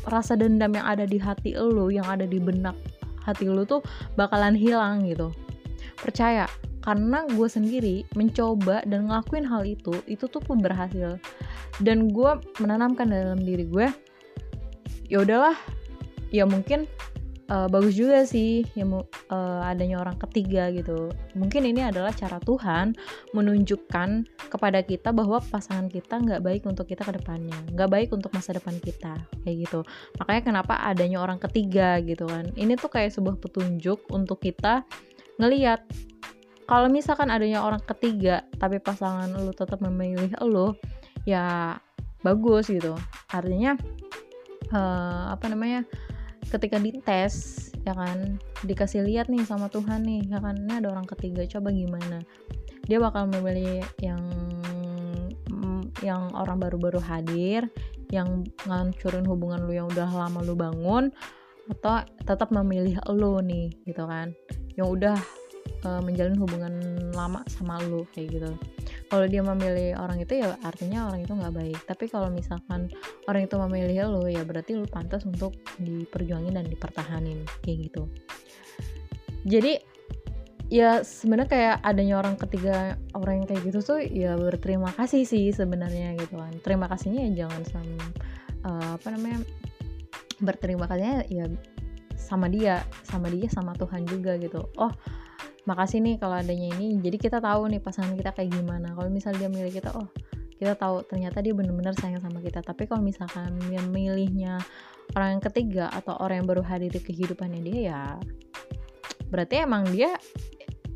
rasa 0.08 0.36
dendam 0.36 0.76
yang 0.76 0.88
ada 0.88 1.08
di 1.08 1.20
hati 1.20 1.56
lo 1.56 1.88
yang 1.88 2.08
ada 2.08 2.28
di 2.28 2.40
benak 2.40 2.76
hati 3.24 3.48
lo 3.48 3.64
tuh 3.64 3.84
bakalan 4.16 4.56
hilang 4.56 5.08
gitu. 5.08 5.32
Percaya 6.00 6.48
karena 6.88 7.28
gue 7.28 7.48
sendiri 7.52 8.08
mencoba 8.16 8.80
dan 8.88 9.12
ngelakuin 9.12 9.44
hal 9.44 9.68
itu 9.68 9.92
itu 10.08 10.24
tuh 10.32 10.40
pun 10.40 10.64
berhasil. 10.64 11.20
Dan 11.84 12.16
gue 12.16 12.32
menanamkan 12.64 13.12
dalam 13.12 13.44
diri 13.44 13.68
gue 13.68 13.92
ya 15.12 15.20
udahlah 15.20 15.56
ya 16.32 16.48
mungkin 16.48 16.88
uh, 17.52 17.68
bagus 17.68 17.96
juga 17.96 18.24
sih 18.24 18.64
ya 18.72 18.88
uh, 18.88 19.04
adanya 19.68 20.00
orang 20.00 20.16
ketiga 20.16 20.72
gitu. 20.72 21.12
Mungkin 21.36 21.68
ini 21.68 21.84
adalah 21.84 22.16
cara 22.16 22.40
Tuhan 22.40 22.96
menunjukkan 23.36 24.10
kepada 24.48 24.80
kita 24.80 25.12
bahwa 25.12 25.44
pasangan 25.44 25.92
kita 25.92 26.24
nggak 26.24 26.40
baik 26.40 26.64
untuk 26.64 26.88
kita 26.88 27.04
ke 27.04 27.20
depannya 27.20 27.60
nggak 27.76 27.92
baik 27.92 28.10
untuk 28.16 28.32
masa 28.32 28.56
depan 28.56 28.80
kita 28.80 29.20
kayak 29.44 29.68
gitu. 29.68 29.84
Makanya 30.24 30.42
kenapa 30.56 30.80
adanya 30.88 31.20
orang 31.20 31.40
ketiga 31.44 32.00
gitu 32.00 32.24
kan. 32.32 32.48
Ini 32.56 32.80
tuh 32.80 32.88
kayak 32.88 33.12
sebuah 33.12 33.36
petunjuk 33.44 34.08
untuk 34.08 34.40
kita 34.40 34.88
ngeliat 35.36 35.84
kalau 36.68 36.92
misalkan 36.92 37.32
adanya 37.32 37.64
orang 37.64 37.82
ketiga 37.88 38.44
tapi 38.60 38.78
pasangan 38.78 39.32
lu 39.32 39.56
tetap 39.56 39.80
memilih 39.80 40.36
lu 40.44 40.76
ya 41.24 41.80
bagus 42.22 42.68
gitu. 42.68 42.94
Artinya 43.32 43.80
uh, 44.76 45.32
apa 45.32 45.48
namanya 45.48 45.88
ketika 46.48 46.80
dites 46.80 47.68
ya 47.88 47.96
kan 47.96 48.36
dikasih 48.68 49.04
lihat 49.08 49.32
nih 49.32 49.48
sama 49.48 49.72
Tuhan 49.72 50.04
nih 50.04 50.28
ya 50.28 50.40
kan 50.44 50.60
ini 50.60 50.84
ada 50.84 50.92
orang 50.92 51.08
ketiga 51.08 51.48
coba 51.58 51.72
gimana? 51.72 52.20
Dia 52.88 53.00
bakal 53.00 53.32
memilih 53.32 53.84
yang 54.04 54.22
yang 56.06 56.30
orang 56.38 56.62
baru-baru 56.62 57.02
hadir 57.02 57.68
yang 58.14 58.48
ngancurin 58.64 59.28
hubungan 59.28 59.68
lu 59.68 59.76
yang 59.76 59.88
udah 59.92 60.08
lama 60.08 60.40
lu 60.46 60.56
bangun 60.56 61.12
atau 61.68 62.00
tetap 62.24 62.48
memilih 62.52 62.96
lu 63.12 63.40
nih 63.44 63.72
gitu 63.84 64.04
kan. 64.08 64.32
Yang 64.80 64.88
udah 64.88 65.18
uh, 65.88 66.02
menjalin 66.04 66.36
hubungan 66.36 66.74
lama 67.16 67.40
sama 67.48 67.80
lu 67.88 68.04
kayak 68.12 68.28
gitu. 68.36 68.52
Kalau 69.08 69.24
dia 69.24 69.40
memilih 69.40 69.96
orang 69.96 70.20
itu 70.20 70.44
ya 70.44 70.60
artinya 70.68 71.08
orang 71.08 71.24
itu 71.24 71.32
nggak 71.32 71.56
baik. 71.56 71.80
Tapi 71.88 72.06
kalau 72.12 72.28
misalkan 72.28 72.92
orang 73.32 73.48
itu 73.48 73.56
memilih 73.56 74.12
lo 74.12 74.28
ya 74.28 74.44
berarti 74.44 74.76
lo 74.76 74.84
pantas 74.84 75.24
untuk 75.24 75.56
diperjuangin 75.80 76.60
dan 76.60 76.68
dipertahanin 76.68 77.40
kayak 77.64 77.88
gitu. 77.88 78.12
Jadi 79.48 79.80
ya 80.68 81.00
sebenarnya 81.00 81.48
kayak 81.48 81.76
adanya 81.88 82.20
orang 82.20 82.36
ketiga 82.36 83.00
orang 83.16 83.40
yang 83.40 83.48
kayak 83.48 83.64
gitu 83.72 83.80
tuh 83.80 84.04
ya 84.04 84.36
berterima 84.36 84.92
kasih 84.92 85.24
sih 85.24 85.56
sebenarnya 85.56 86.20
gitu 86.20 86.36
kan. 86.36 86.52
Terima 86.60 86.92
kasihnya 86.92 87.32
ya 87.32 87.48
jangan 87.48 87.64
sama 87.64 88.06
uh, 88.68 88.92
apa 89.00 89.08
namanya 89.16 89.40
berterima 90.44 90.86
kasihnya 90.92 91.24
ya 91.32 91.48
sama 92.20 92.52
dia 92.52 92.84
sama 93.08 93.32
dia 93.32 93.48
sama 93.48 93.72
Tuhan 93.80 94.04
juga 94.04 94.36
gitu. 94.36 94.68
Oh 94.76 94.92
makasih 95.68 96.00
nih 96.00 96.16
kalau 96.16 96.40
adanya 96.40 96.72
ini. 96.80 96.98
Jadi 97.04 97.18
kita 97.20 97.44
tahu 97.44 97.68
nih 97.68 97.84
pasangan 97.84 98.16
kita 98.16 98.32
kayak 98.32 98.56
gimana. 98.56 98.96
Kalau 98.96 99.12
misalnya 99.12 99.46
dia 99.46 99.52
milih 99.52 99.72
kita 99.76 99.92
oh 99.94 100.08
kita 100.58 100.74
tahu 100.74 101.06
ternyata 101.06 101.44
dia 101.44 101.54
benar-benar 101.54 101.94
sayang 102.00 102.24
sama 102.24 102.40
kita. 102.40 102.64
Tapi 102.64 102.88
kalau 102.88 103.04
misalkan 103.04 103.60
dia 103.68 103.84
milihnya 103.84 104.58
orang 105.14 105.38
yang 105.38 105.44
ketiga 105.44 105.86
atau 105.92 106.16
orang 106.24 106.42
yang 106.42 106.48
baru 106.48 106.64
hadir 106.64 106.90
di 106.90 107.04
kehidupannya 107.04 107.62
dia 107.62 107.78
ya 107.92 108.02
berarti 109.28 109.60
emang 109.60 109.84
dia 109.92 110.16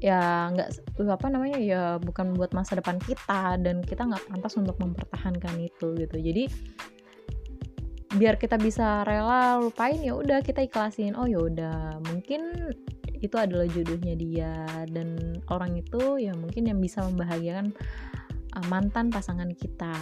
ya 0.01 0.49
nggak 0.49 0.71
apa 0.97 1.27
namanya 1.29 1.59
ya 1.59 1.83
bukan 1.99 2.31
buat 2.33 2.55
masa 2.55 2.79
depan 2.79 2.95
kita. 3.03 3.59
Dan 3.59 3.83
kita 3.83 4.07
nggak 4.07 4.31
pantas 4.31 4.55
untuk 4.55 4.79
mempertahankan 4.79 5.59
itu 5.59 5.99
gitu. 5.99 6.15
Jadi 6.15 6.47
biar 8.11 8.35
kita 8.39 8.55
bisa 8.55 9.03
rela 9.03 9.59
lupain 9.59 9.99
ya 9.99 10.15
udah 10.15 10.39
kita 10.39 10.63
ikhlasin. 10.63 11.19
Oh 11.19 11.27
ya 11.27 11.43
udah 11.43 11.99
mungkin 12.07 12.71
itu 13.21 13.35
adalah 13.37 13.69
jodohnya 13.69 14.17
dia. 14.17 14.53
Dan 14.89 15.39
orang 15.47 15.77
itu 15.77 16.17
ya 16.17 16.33
mungkin 16.33 16.67
yang 16.67 16.81
bisa 16.81 17.05
membahagiakan 17.05 17.71
uh, 18.57 18.65
mantan 18.67 19.13
pasangan 19.13 19.53
kita 19.53 19.95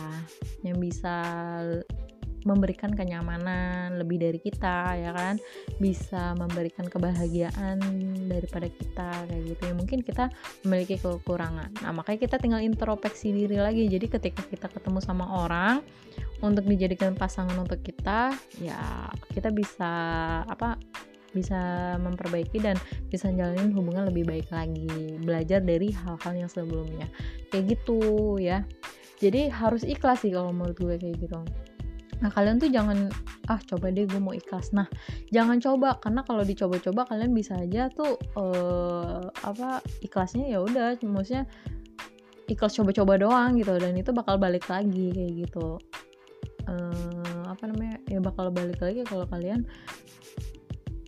yang 0.63 0.79
bisa 0.79 1.15
memberikan 2.47 2.95
kenyamanan 2.95 3.99
lebih 3.99 4.15
dari 4.15 4.39
kita 4.39 4.95
ya 4.95 5.11
kan? 5.11 5.35
Bisa 5.75 6.31
memberikan 6.39 6.88
kebahagiaan 6.88 7.83
daripada 8.31 8.71
kita 8.71 9.27
kayak 9.27 9.43
gitu. 9.43 9.61
Ya 9.67 9.75
mungkin 9.75 9.99
kita 9.99 10.31
memiliki 10.63 10.95
kekurangan. 11.03 11.83
Nah 11.83 11.91
makanya 11.91 12.19
kita 12.23 12.35
tinggal 12.39 12.63
introspeksi 12.63 13.35
diri 13.35 13.59
lagi. 13.59 13.91
Jadi 13.91 14.07
ketika 14.07 14.41
kita 14.47 14.71
ketemu 14.71 15.03
sama 15.03 15.27
orang 15.43 15.83
untuk 16.39 16.63
dijadikan 16.63 17.19
pasangan 17.19 17.55
untuk 17.59 17.83
kita 17.83 18.31
ya 18.63 19.11
kita 19.35 19.51
bisa 19.51 19.91
apa 20.47 20.79
bisa 21.31 21.93
memperbaiki 22.01 22.57
dan 22.57 22.75
bisa 23.07 23.29
jalanin 23.29 23.74
hubungan 23.74 24.09
lebih 24.09 24.25
baik 24.25 24.48
lagi 24.50 25.17
belajar 25.21 25.62
dari 25.62 25.93
hal-hal 25.93 26.33
yang 26.33 26.50
sebelumnya 26.50 27.05
kayak 27.53 27.77
gitu 27.77 28.01
ya 28.41 28.65
jadi 29.19 29.51
harus 29.51 29.83
ikhlas 29.83 30.24
sih 30.25 30.31
kalau 30.31 30.50
menurut 30.55 30.79
gue 30.79 30.95
kayak 30.98 31.17
gitu 31.21 31.39
Nah 32.19 32.29
kalian 32.31 32.59
tuh 32.59 32.67
jangan 32.67 33.07
ah 33.48 33.59
coba 33.63 33.89
deh 33.89 34.03
gue 34.05 34.19
mau 34.19 34.36
ikhlas. 34.36 34.75
Nah 34.75 34.88
jangan 35.31 35.57
coba 35.63 35.98
karena 36.03 36.21
kalau 36.27 36.43
dicoba-coba 36.43 37.07
kalian 37.07 37.31
bisa 37.31 37.55
aja 37.55 37.88
tuh 37.89 38.19
uh, 38.36 39.31
apa 39.43 39.79
ikhlasnya 40.03 40.51
ya 40.51 40.59
udah 40.59 41.00
maksudnya 41.01 41.48
ikhlas 42.51 42.75
coba-coba 42.75 43.15
doang 43.15 43.55
gitu 43.55 43.71
dan 43.79 43.95
itu 43.95 44.12
bakal 44.12 44.36
balik 44.36 44.67
lagi 44.67 45.15
kayak 45.15 45.48
gitu. 45.48 45.79
Uh, 46.67 47.50
apa 47.50 47.65
namanya 47.65 47.98
ya 48.05 48.19
bakal 48.21 48.53
balik 48.53 48.77
lagi 48.77 49.01
kalau 49.07 49.25
kalian 49.25 49.65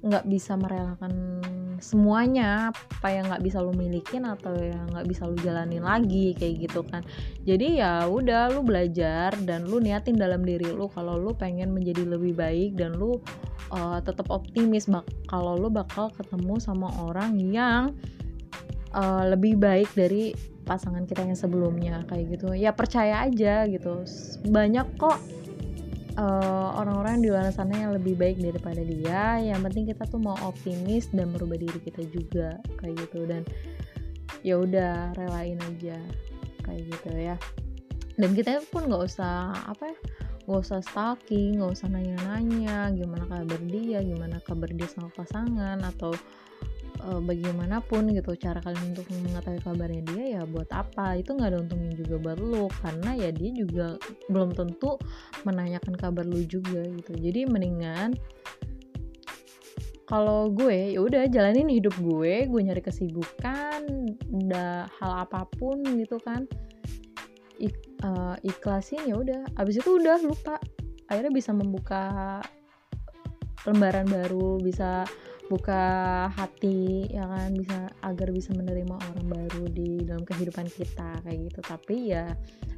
nggak 0.02 0.26
bisa 0.26 0.58
merelakan 0.58 1.42
semuanya 1.82 2.70
apa 2.70 3.10
yang 3.10 3.26
nggak 3.30 3.42
bisa 3.42 3.58
lu 3.58 3.74
milikin 3.74 4.26
atau 4.26 4.54
yang 4.54 4.86
nggak 4.94 5.06
bisa 5.10 5.26
lu 5.26 5.34
jalanin 5.42 5.82
lagi 5.82 6.38
kayak 6.38 6.70
gitu 6.70 6.82
kan. 6.86 7.02
Jadi 7.46 7.82
ya 7.82 8.06
udah 8.06 8.54
lu 8.54 8.62
belajar 8.62 9.34
dan 9.46 9.66
lu 9.66 9.82
niatin 9.82 10.18
dalam 10.18 10.46
diri 10.46 10.70
lu 10.70 10.90
kalau 10.94 11.18
lu 11.18 11.34
pengen 11.34 11.74
menjadi 11.74 12.06
lebih 12.06 12.38
baik 12.38 12.78
dan 12.78 12.98
lu 12.98 13.18
uh, 13.74 13.98
tetap 14.02 14.30
optimis 14.30 14.86
bak 14.90 15.06
kalau 15.26 15.58
lu 15.58 15.74
bakal 15.74 16.14
ketemu 16.14 16.62
sama 16.62 16.90
orang 17.02 17.38
yang 17.42 17.94
uh, 18.94 19.26
lebih 19.26 19.58
baik 19.58 19.90
dari 19.98 20.38
pasangan 20.62 21.10
kita 21.10 21.26
yang 21.26 21.38
sebelumnya 21.38 22.06
kayak 22.06 22.38
gitu. 22.38 22.54
Ya 22.54 22.74
percaya 22.78 23.26
aja 23.26 23.66
gitu. 23.66 24.06
Banyak 24.46 25.02
kok 25.02 25.18
uh, 26.22 26.78
orang-orang 26.78 27.26
di 27.26 27.34
luar 27.34 27.50
sana 27.50 27.74
yang 27.74 27.92
lebih 27.98 28.14
baik 28.14 28.38
daripada 28.38 28.86
dia. 28.86 29.42
Yang 29.42 29.60
penting 29.66 29.86
kita 29.90 30.04
tuh 30.06 30.22
mau 30.22 30.38
optimis 30.46 31.10
dan 31.10 31.34
merubah 31.34 31.58
diri 31.58 31.80
kita 31.82 32.06
juga 32.14 32.62
kayak 32.78 33.10
gitu. 33.10 33.26
Dan 33.26 33.42
ya 34.46 34.62
udah 34.62 35.18
relain 35.18 35.58
aja 35.66 35.98
kayak 36.62 36.82
gitu 36.86 37.12
ya. 37.18 37.36
Dan 38.22 38.38
kita 38.38 38.62
pun 38.70 38.86
nggak 38.86 39.10
usah 39.10 39.50
apa 39.66 39.90
ya 39.90 39.98
nggak 40.50 40.68
usah 40.68 40.82
stalking 40.82 41.62
nggak 41.62 41.74
usah 41.78 41.88
nanya-nanya 41.88 42.90
gimana 42.98 43.30
kabar 43.30 43.62
dia 43.70 44.02
gimana 44.02 44.42
kabar 44.42 44.74
dia 44.74 44.90
sama 44.90 45.14
pasangan 45.14 45.78
atau 45.86 46.12
uh, 47.08 47.22
bagaimanapun 47.22 48.14
gitu 48.14 48.38
cara 48.38 48.62
kalian 48.62 48.94
untuk 48.94 49.08
mengetahui 49.10 49.62
kabarnya 49.62 50.02
dia 50.14 50.24
ya 50.40 50.42
buat 50.46 50.70
apa? 50.70 51.18
Itu 51.18 51.38
nggak 51.38 51.50
ada 51.54 51.60
untungnya 51.62 51.94
juga 51.98 52.16
buat 52.22 52.40
lo 52.40 52.66
karena 52.82 53.12
ya 53.18 53.30
dia 53.34 53.52
juga 53.54 53.88
belum 54.30 54.54
tentu 54.54 54.98
menanyakan 55.44 55.94
kabar 55.98 56.26
lu 56.26 56.46
juga 56.46 56.86
gitu. 56.86 57.14
Jadi 57.18 57.50
mendingan 57.50 58.14
kalau 60.12 60.52
gue 60.52 60.92
ya 60.92 61.00
udah 61.00 61.24
jalanin 61.32 61.72
hidup 61.72 61.96
gue 62.04 62.44
gue 62.44 62.62
nyari 62.62 62.84
kesibukan 62.84 63.88
udah 64.28 64.92
hal 65.00 65.12
apa 65.24 65.48
pun 65.56 65.80
gitu 65.98 66.20
kan. 66.20 66.46
Ik, 67.62 67.78
uh, 68.02 68.36
ikhlasin 68.42 69.06
ya 69.06 69.16
udah. 69.18 69.46
Abis 69.56 69.80
itu 69.80 70.02
udah 70.02 70.18
lupa. 70.22 70.58
Akhirnya 71.08 71.32
bisa 71.32 71.52
membuka 71.54 72.40
lembaran 73.70 74.10
baru 74.10 74.58
bisa 74.58 75.06
buka 75.52 75.84
hati 76.32 77.12
ya 77.12 77.28
kan? 77.28 77.52
Bisa 77.52 77.92
agar 78.00 78.32
bisa 78.32 78.56
menerima 78.56 78.96
orang 78.96 79.28
baru 79.28 79.68
di 79.68 80.00
dalam 80.08 80.24
kehidupan 80.24 80.72
kita 80.72 81.20
kayak 81.28 81.52
gitu. 81.52 81.60
Tapi 81.60 81.96
ya 82.16 82.32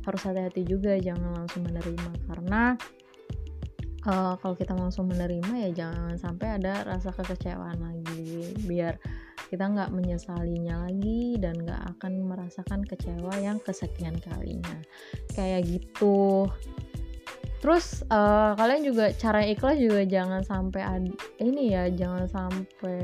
harus 0.04 0.22
hati-hati 0.26 0.66
juga 0.66 0.98
jangan 0.98 1.46
langsung 1.46 1.70
menerima. 1.70 2.12
Karena 2.26 2.74
uh, 4.10 4.34
kalau 4.42 4.56
kita 4.58 4.74
langsung 4.74 5.06
menerima 5.06 5.70
ya 5.70 5.86
jangan 5.86 6.18
sampai 6.18 6.58
ada 6.58 6.82
rasa 6.82 7.14
kekecewaan 7.14 7.78
lagi. 7.78 8.58
Biar 8.66 8.98
kita 9.54 9.70
nggak 9.70 9.94
menyesalinya 9.94 10.90
lagi 10.90 11.38
dan 11.38 11.62
nggak 11.62 11.82
akan 11.98 12.26
merasakan 12.26 12.82
kecewa 12.90 13.38
yang 13.38 13.62
kesekian 13.62 14.18
kalinya. 14.18 14.82
Kayak 15.38 15.70
gitu 15.70 16.50
terus 17.64 18.04
uh, 18.12 18.60
kalian 18.60 18.84
juga 18.84 19.16
cara 19.16 19.40
ikhlas 19.48 19.80
juga 19.80 20.04
jangan 20.04 20.44
sampai 20.44 20.84
ad, 20.84 21.08
ini 21.40 21.72
ya 21.72 21.88
jangan 21.88 22.28
sampai 22.28 23.00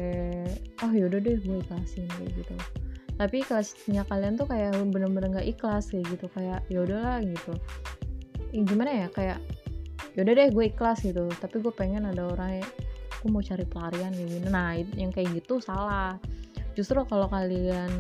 oh 0.84 0.92
yaudah 0.92 1.24
deh 1.24 1.40
gue 1.40 1.64
ikhlasin 1.64 2.04
kayak 2.12 2.36
gitu. 2.36 2.56
Tapi 3.16 3.40
ikhlasnya 3.40 4.04
kalian 4.04 4.36
tuh 4.36 4.52
kayak 4.52 4.76
bener-bener 4.92 5.32
nggak 5.40 5.48
ikhlas 5.48 5.96
kayak 5.96 6.12
gitu. 6.12 6.28
Kayak 6.36 6.60
yaudahlah 6.68 7.24
gitu. 7.24 7.56
Gimana 8.52 8.92
ya? 8.92 9.08
Kayak 9.16 9.40
yaudah 10.20 10.34
deh 10.36 10.48
gue 10.52 10.66
ikhlas 10.76 11.08
gitu. 11.08 11.28
Tapi 11.40 11.56
gue 11.64 11.72
pengen 11.72 12.08
ada 12.08 12.28
orang 12.28 12.60
yang 12.60 12.70
aku 13.16 13.32
mau 13.32 13.44
cari 13.44 13.64
pelarian 13.64 14.12
kayak 14.12 14.28
gini. 14.28 14.48
Nah 14.48 14.76
yang 14.96 15.12
kayak 15.12 15.40
gitu 15.40 15.64
salah. 15.64 16.20
Justru 16.76 17.00
kalau 17.08 17.32
kalian 17.32 17.92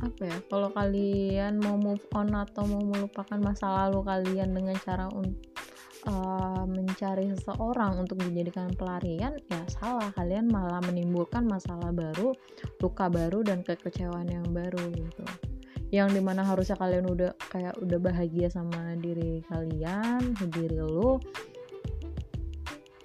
apa 0.00 0.22
ya 0.24 0.38
kalau 0.48 0.72
kalian 0.72 1.60
mau 1.60 1.76
move 1.76 2.00
on 2.16 2.32
atau 2.32 2.64
mau 2.64 2.80
melupakan 2.80 3.36
masa 3.36 3.68
lalu 3.68 4.00
kalian 4.00 4.48
dengan 4.56 4.72
cara 4.80 5.12
untuk 5.12 5.49
uh, 6.08 6.64
mencari 6.64 7.32
seseorang 7.34 8.00
untuk 8.00 8.20
dijadikan 8.22 8.72
pelarian 8.76 9.36
ya 9.50 9.60
salah. 9.68 10.08
Kalian 10.16 10.48
malah 10.48 10.80
menimbulkan 10.86 11.44
masalah 11.44 11.92
baru 11.92 12.32
luka 12.80 13.10
baru 13.10 13.44
dan 13.44 13.60
kekecewaan 13.66 14.28
yang 14.30 14.46
baru 14.52 14.80
gitu. 14.94 15.24
Yang 15.90 16.16
di 16.16 16.22
mana 16.22 16.46
harusnya 16.46 16.78
kalian 16.78 17.10
udah 17.10 17.34
kayak 17.50 17.74
udah 17.82 17.98
bahagia 17.98 18.46
sama 18.46 18.94
diri 18.96 19.42
kalian 19.50 20.38
diri 20.54 20.78
lo 20.78 21.18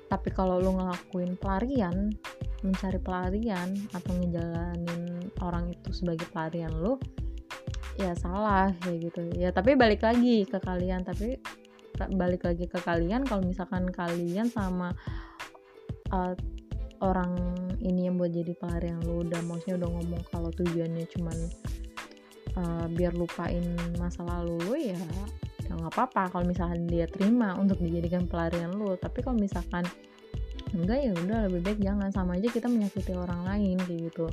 tapi 0.06 0.30
kalau 0.30 0.62
lo 0.62 0.78
ngelakuin 0.78 1.34
pelarian 1.42 2.14
mencari 2.62 3.02
pelarian 3.02 3.74
atau 3.94 4.14
ngejalanin 4.16 5.28
orang 5.42 5.74
itu 5.74 5.90
sebagai 5.92 6.30
pelarian 6.30 6.72
lo 6.72 7.02
ya 7.96 8.12
salah 8.16 8.76
kayak 8.84 9.12
gitu. 9.12 9.22
Ya 9.36 9.50
tapi 9.56 9.74
balik 9.74 10.04
lagi 10.04 10.44
ke 10.44 10.60
kalian 10.60 11.04
tapi 11.08 11.40
balik 12.16 12.44
lagi 12.48 12.66
ke 12.68 12.80
kalian 12.84 13.24
kalau 13.24 13.44
misalkan 13.44 13.88
kalian 13.90 14.48
sama 14.52 14.92
uh, 16.12 16.36
orang 17.04 17.36
ini 17.84 18.08
yang 18.08 18.16
buat 18.16 18.32
jadi 18.32 18.56
pelarian 18.56 19.04
lo 19.04 19.22
udah 19.24 19.42
maksudnya 19.44 19.84
udah 19.84 19.90
ngomong 20.00 20.24
kalau 20.32 20.50
tujuannya 20.56 21.06
cuman 21.12 21.38
uh, 22.56 22.86
biar 22.92 23.14
lupain 23.14 23.64
masa 24.00 24.24
lalu 24.24 24.56
lo 24.64 24.76
ya 24.76 25.00
ya 25.66 25.74
nggak 25.76 25.92
apa-apa. 25.92 26.24
Kalau 26.32 26.46
misalkan 26.46 26.86
dia 26.88 27.10
terima 27.10 27.58
untuk 27.58 27.82
dijadikan 27.82 28.30
pelarian 28.30 28.72
lo 28.74 28.96
tapi 28.96 29.26
kalau 29.26 29.38
misalkan 29.38 29.84
enggak 30.72 31.00
ya 31.04 31.12
udah 31.14 31.38
lebih 31.50 31.62
baik 31.62 31.80
jangan. 31.82 32.10
Sama 32.14 32.38
aja 32.40 32.48
kita 32.48 32.70
menyakiti 32.70 33.14
orang 33.18 33.44
lain 33.44 33.78
kayak 33.84 34.14
gitu 34.14 34.28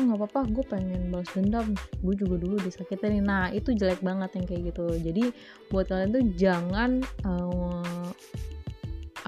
oh, 0.00 0.04
nggak 0.08 0.18
apa-apa 0.24 0.40
gue 0.48 0.64
pengen 0.64 1.02
balas 1.12 1.30
dendam 1.36 1.66
gue 2.00 2.14
juga 2.16 2.36
dulu 2.40 2.56
disakitin 2.64 3.22
nah 3.22 3.52
itu 3.52 3.76
jelek 3.76 4.00
banget 4.00 4.30
yang 4.36 4.46
kayak 4.48 4.62
gitu. 4.72 4.86
Jadi 4.96 5.24
buat 5.68 5.86
kalian 5.92 6.10
tuh 6.10 6.24
jangan 6.40 6.90
uh, 7.28 8.08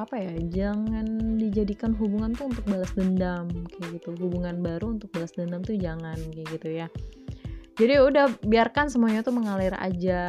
apa 0.00 0.14
ya 0.16 0.32
jangan 0.48 1.36
dijadikan 1.36 1.92
hubungan 1.92 2.32
tuh 2.32 2.48
untuk 2.48 2.64
balas 2.64 2.92
dendam 2.96 3.46
kayak 3.76 4.00
gitu. 4.00 4.16
Hubungan 4.16 4.64
baru 4.64 4.96
untuk 4.96 5.12
balas 5.12 5.36
dendam 5.36 5.60
tuh 5.60 5.76
jangan 5.76 6.16
kayak 6.32 6.48
gitu 6.56 6.68
ya 6.72 6.88
jadi 7.72 8.04
udah 8.04 8.28
biarkan 8.44 8.92
semuanya 8.92 9.24
tuh 9.24 9.32
mengalir 9.32 9.72
aja. 9.80 10.24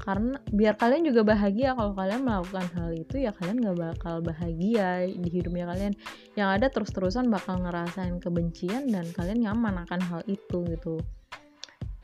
Karena 0.00 0.40
biar 0.48 0.80
kalian 0.80 1.04
juga 1.04 1.28
bahagia. 1.28 1.76
Kalau 1.76 1.92
kalian 1.92 2.24
melakukan 2.24 2.66
hal 2.72 2.88
itu 2.96 3.20
ya 3.20 3.36
kalian 3.36 3.60
gak 3.60 3.76
bakal 3.76 4.24
bahagia 4.24 5.04
di 5.04 5.28
hidupnya 5.28 5.68
kalian. 5.68 5.92
Yang 6.40 6.48
ada 6.56 6.66
terus-terusan 6.72 7.28
bakal 7.28 7.60
ngerasain 7.60 8.16
kebencian 8.16 8.88
dan 8.88 9.04
kalian 9.12 9.44
nyaman 9.44 9.84
akan 9.84 10.00
hal 10.00 10.20
itu 10.24 10.64
gitu. 10.72 10.96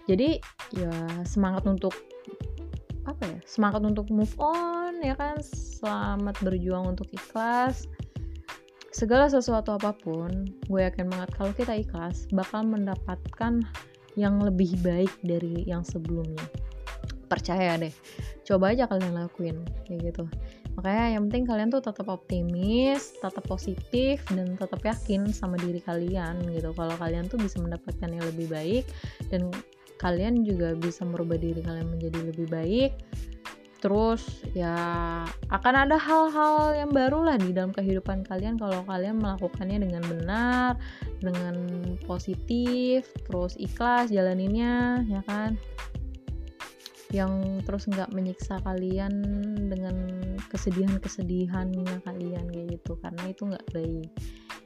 Jadi 0.05 0.45
ya 0.77 0.93
semangat 1.25 1.65
untuk 1.65 1.97
apa 3.07 3.23
ya 3.23 3.39
semangat 3.49 3.81
untuk 3.81 4.13
move 4.13 4.37
on 4.37 5.01
ya 5.01 5.17
kan? 5.17 5.41
Selamat 5.41 6.37
berjuang 6.45 6.93
untuk 6.93 7.09
ikhlas. 7.17 7.89
Segala 8.93 9.29
sesuatu 9.33 9.77
apa 9.77 9.97
pun 9.97 10.53
gue 10.69 10.81
yakin 10.85 11.09
banget 11.09 11.33
kalau 11.37 11.53
kita 11.57 11.81
ikhlas 11.81 12.29
bakal 12.33 12.65
mendapatkan 12.65 13.65
yang 14.17 14.41
lebih 14.43 14.75
baik 14.81 15.13
dari 15.23 15.63
yang 15.69 15.85
sebelumnya. 15.85 16.43
Percaya 17.27 17.77
deh 17.77 17.93
coba 18.47 18.73
aja 18.73 18.87
kalian 18.87 19.15
lakuin 19.15 19.59
kayak 19.85 20.15
gitu. 20.15 20.25
Makanya 20.79 21.17
yang 21.17 21.23
penting 21.29 21.45
kalian 21.49 21.69
tuh 21.73 21.83
tetap 21.83 22.07
optimis 22.09 23.17
tetap 23.21 23.45
positif 23.45 24.23
dan 24.33 24.57
tetap 24.57 24.81
yakin 24.83 25.29
sama 25.31 25.61
diri 25.61 25.79
kalian 25.85 26.41
gitu. 26.51 26.71
Kalau 26.73 26.95
kalian 26.97 27.29
tuh 27.29 27.39
bisa 27.39 27.61
mendapatkan 27.61 28.09
yang 28.09 28.25
lebih 28.25 28.47
baik 28.49 28.85
dan 29.29 29.51
kalian 29.97 30.45
juga 30.45 30.77
bisa 30.77 31.03
merubah 31.09 31.41
diri 31.41 31.65
kalian 31.65 31.89
menjadi 31.89 32.21
lebih 32.29 32.47
baik 32.53 32.93
terus 33.79 34.25
ya 34.57 34.75
akan 35.53 35.75
ada 35.87 35.97
hal-hal 36.01 36.73
yang 36.75 36.91
baru 36.91 37.23
lah 37.23 37.37
di 37.37 37.53
dalam 37.53 37.71
kehidupan 37.77 38.25
kalian 38.25 38.57
kalau 38.57 38.81
kalian 38.89 39.21
melakukannya 39.21 39.85
dengan 39.85 40.03
benar 40.09 40.81
dengan 41.21 41.55
positif 42.09 43.07
terus 43.29 43.55
ikhlas 43.61 44.09
jalaninnya 44.09 45.05
ya 45.07 45.21
kan? 45.29 45.61
Yang 47.15 47.63
terus 47.63 47.85
nggak 47.87 48.11
menyiksa 48.11 48.59
kalian 48.67 49.15
dengan 49.71 49.97
kesedihan-kesedihannya 50.51 52.03
kalian 52.03 52.45
kayak 52.51 52.67
gitu. 52.81 52.99
Karena 52.99 53.23
itu 53.31 53.43
nggak 53.47 53.67
baik. 53.71 54.11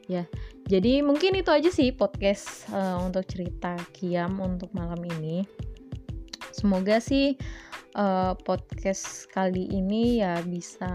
Ya 0.09 0.25
jadi 0.67 1.03
mungkin 1.03 1.35
itu 1.39 1.51
aja 1.51 1.71
sih 1.71 1.91
podcast 1.91 2.67
uh, 2.71 3.03
untuk 3.03 3.27
cerita 3.27 3.75
Kiam 3.91 4.39
untuk 4.39 4.71
malam 4.71 4.99
ini. 5.19 5.43
Semoga 6.51 6.99
sih 6.99 7.39
uh, 7.97 8.35
podcast 8.47 9.27
kali 9.35 9.67
ini 9.71 10.23
ya 10.23 10.39
bisa 10.47 10.91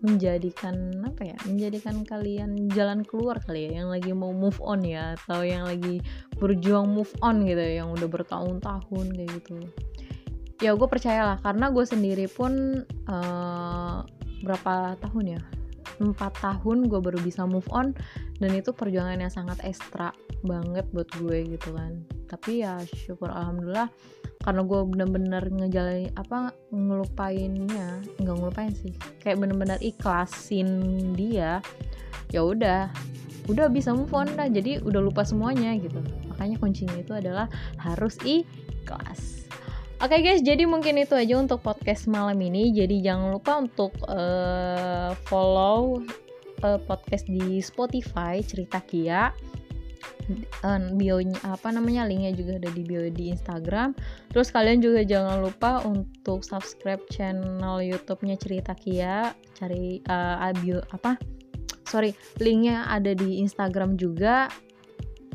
menjadikan 0.00 1.02
apa 1.02 1.34
ya 1.34 1.38
menjadikan 1.44 2.06
kalian 2.06 2.70
jalan 2.72 3.02
keluar 3.02 3.38
kali 3.42 3.68
ya 3.70 3.82
yang 3.82 3.90
lagi 3.90 4.10
mau 4.14 4.30
move 4.30 4.58
on 4.62 4.84
ya 4.86 5.18
atau 5.18 5.42
yang 5.42 5.66
lagi 5.66 6.00
berjuang 6.38 6.88
move 6.88 7.12
on 7.20 7.44
gitu 7.44 7.60
ya, 7.60 7.84
yang 7.84 7.92
udah 7.92 8.08
bertahun-tahun 8.08 9.06
kayak 9.12 9.30
gitu. 9.42 9.58
Ya 10.60 10.76
gue 10.76 10.88
percayalah 10.88 11.40
karena 11.40 11.72
gue 11.72 11.84
sendiri 11.84 12.28
pun 12.28 12.84
uh, 13.08 14.04
berapa 14.44 14.96
tahun 15.00 15.36
ya? 15.36 15.42
Empat 16.00 16.40
tahun 16.40 16.88
gue 16.88 17.00
baru 17.00 17.20
bisa 17.20 17.44
move 17.44 17.68
on 17.72 17.92
dan 18.40 18.56
itu 18.56 18.72
perjuangan 18.72 19.20
yang 19.20 19.32
sangat 19.32 19.60
ekstra 19.64 20.16
banget 20.44 20.88
buat 20.96 21.08
gue 21.20 21.56
gitu 21.56 21.76
kan. 21.76 22.00
Tapi 22.28 22.64
ya 22.64 22.80
syukur 23.04 23.28
alhamdulillah 23.28 23.92
karena 24.40 24.64
gue 24.64 24.80
bener-bener 24.88 25.44
ngejalanin 25.52 26.12
apa 26.16 26.56
ngelupainnya 26.72 28.00
nggak 28.16 28.36
ngelupain 28.40 28.72
sih. 28.72 28.96
Kayak 29.20 29.44
bener-bener 29.44 29.78
ikhlasin 29.84 30.68
dia 31.12 31.60
ya 32.32 32.40
udah 32.40 32.88
udah 33.52 33.66
bisa 33.68 33.92
move 33.92 34.12
on 34.16 34.32
dah. 34.32 34.48
Jadi 34.48 34.80
udah 34.80 35.00
lupa 35.04 35.28
semuanya 35.28 35.76
gitu. 35.76 36.00
Makanya 36.32 36.56
kuncinya 36.56 36.96
itu 36.96 37.12
adalah 37.12 37.52
harus 37.76 38.16
ikhlas. 38.24 39.44
Oke 40.00 40.16
okay 40.16 40.20
guys, 40.24 40.40
jadi 40.40 40.64
mungkin 40.64 40.96
itu 40.96 41.12
aja 41.12 41.36
untuk 41.36 41.60
podcast 41.60 42.08
malam 42.08 42.40
ini. 42.40 42.72
Jadi 42.72 43.04
jangan 43.04 43.36
lupa 43.36 43.60
untuk 43.60 43.92
uh, 44.08 45.12
follow 45.28 46.00
uh, 46.64 46.80
podcast 46.88 47.28
di 47.28 47.60
Spotify 47.60 48.40
cerita 48.40 48.80
Kia 48.80 49.28
uh, 50.64 50.80
bionya 50.94 51.38
apa 51.46 51.70
namanya 51.70 52.06
linknya 52.06 52.32
juga 52.34 52.58
ada 52.60 52.70
di 52.72 52.82
bio 52.82 53.06
di 53.10 53.30
Instagram. 53.32 53.94
Terus 54.30 54.48
kalian 54.50 54.78
juga 54.80 55.00
jangan 55.04 55.42
lupa 55.42 55.82
untuk 55.86 56.42
subscribe 56.46 57.02
channel 57.10 57.82
YouTube-nya 57.82 58.36
cerita 58.40 58.72
Kia. 58.76 59.34
Cari 59.56 60.00
uh, 60.08 60.52
bio 60.62 60.80
apa? 60.94 61.18
Sorry 61.86 62.14
linknya 62.38 62.86
ada 62.86 63.14
di 63.14 63.42
Instagram 63.42 63.98
juga. 63.98 64.50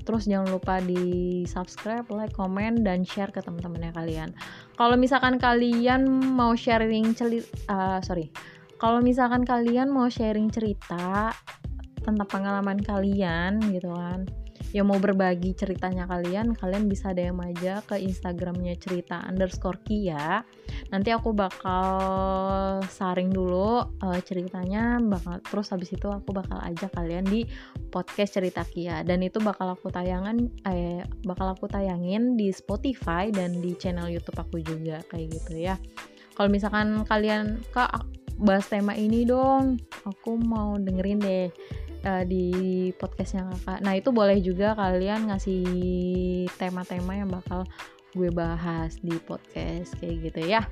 Terus 0.06 0.30
jangan 0.30 0.54
lupa 0.54 0.78
di 0.86 1.42
subscribe, 1.50 2.06
like, 2.14 2.30
komen, 2.38 2.86
dan 2.86 3.02
share 3.02 3.34
ke 3.34 3.42
teman-temannya 3.42 3.90
kalian. 3.90 4.30
Kalau 4.78 4.94
misalkan 4.94 5.42
kalian 5.42 6.06
mau 6.38 6.54
sharing 6.54 7.18
cerita, 7.18 7.50
uh, 7.74 7.98
sorry, 8.06 8.30
kalau 8.78 9.02
misalkan 9.02 9.42
kalian 9.42 9.90
mau 9.90 10.06
sharing 10.06 10.54
cerita 10.54 11.34
tentang 12.06 12.30
pengalaman 12.30 12.78
kalian 12.86 13.58
gitu 13.74 13.90
kan, 13.90 14.30
yang 14.76 14.92
mau 14.92 15.00
berbagi 15.00 15.56
ceritanya 15.56 16.04
kalian 16.04 16.52
kalian 16.52 16.92
bisa 16.92 17.16
DM 17.16 17.40
aja 17.40 17.80
ke 17.88 17.96
instagramnya 17.96 18.76
cerita 18.76 19.24
underscore 19.24 19.80
kia. 19.88 20.44
Nanti 20.92 21.16
aku 21.16 21.32
bakal 21.32 21.88
saring 22.84 23.32
dulu 23.32 23.88
uh, 23.88 24.20
ceritanya 24.20 25.00
bakal 25.00 25.40
terus 25.48 25.72
habis 25.72 25.96
itu 25.96 26.12
aku 26.12 26.36
bakal 26.36 26.60
ajak 26.60 26.92
kalian 26.92 27.24
di 27.24 27.48
podcast 27.88 28.36
cerita 28.36 28.68
kia. 28.68 29.00
Dan 29.08 29.24
itu 29.24 29.40
bakal 29.40 29.72
aku 29.72 29.88
tayangan 29.88 30.44
eh 30.68 31.08
bakal 31.24 31.56
aku 31.56 31.72
tayangin 31.72 32.36
di 32.36 32.52
Spotify 32.52 33.32
dan 33.32 33.64
di 33.64 33.80
channel 33.80 34.12
YouTube 34.12 34.44
aku 34.44 34.60
juga 34.60 35.00
kayak 35.08 35.40
gitu 35.40 35.56
ya. 35.56 35.80
Kalau 36.36 36.52
misalkan 36.52 37.08
kalian 37.08 37.64
kak 37.72 37.96
bahas 38.36 38.68
tema 38.68 38.92
ini 38.92 39.24
dong 39.24 39.80
aku 40.04 40.36
mau 40.36 40.76
dengerin 40.76 41.24
deh 41.24 41.48
uh, 42.06 42.24
di 42.24 42.90
podcastnya 42.96 43.50
kakak. 43.52 43.80
Nah 43.82 43.94
itu 43.98 44.10
boleh 44.14 44.40
juga 44.40 44.78
kalian 44.78 45.34
ngasih 45.34 45.66
tema-tema 46.56 47.18
yang 47.18 47.30
bakal 47.34 47.66
gue 48.16 48.32
bahas 48.32 48.96
di 49.04 49.20
podcast 49.28 49.92
kayak 50.00 50.32
gitu 50.32 50.42
ya. 50.48 50.64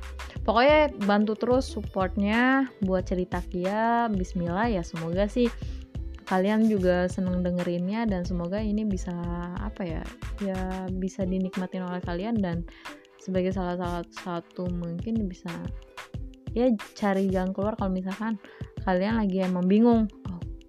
Pokoknya 0.47 0.93
bantu 1.03 1.35
terus 1.35 1.67
supportnya 1.67 2.71
buat 2.79 3.03
cerita 3.03 3.43
Kia. 3.51 4.07
Bismillah 4.07 4.71
ya 4.71 4.81
semoga 4.85 5.27
sih 5.27 5.51
kalian 6.23 6.71
juga 6.71 7.11
seneng 7.11 7.43
dengerinnya 7.43 8.07
dan 8.07 8.23
semoga 8.23 8.55
ini 8.63 8.87
bisa 8.87 9.11
apa 9.59 9.83
ya 9.83 10.01
ya 10.39 10.87
bisa 10.87 11.27
dinikmatin 11.27 11.83
oleh 11.83 11.99
kalian 11.99 12.39
dan 12.39 12.63
sebagai 13.19 13.55
salah, 13.55 14.03
satu 14.11 14.67
mungkin 14.71 15.27
bisa 15.27 15.51
ya 16.55 16.71
cari 16.95 17.27
jalan 17.31 17.51
keluar 17.51 17.75
kalau 17.75 17.91
misalkan 17.91 18.39
kalian 18.83 19.19
lagi 19.19 19.43
emang 19.43 19.67
bingung 19.67 20.07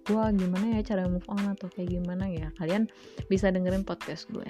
gue 0.05 0.23
gimana 0.37 0.77
ya 0.77 0.81
cara 0.85 1.09
move 1.09 1.25
on 1.27 1.43
atau 1.51 1.67
kayak 1.73 1.97
gimana 1.97 2.29
ya? 2.29 2.53
Kalian 2.61 2.85
bisa 3.27 3.49
dengerin 3.49 3.83
podcast 3.83 4.29
gue. 4.29 4.47